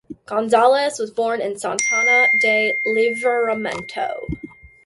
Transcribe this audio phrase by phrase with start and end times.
[0.25, 4.31] Gonzalez was born in Santana do Livramento.